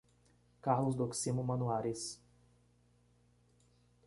[0.63, 2.19] Carlos Doximo Manuaris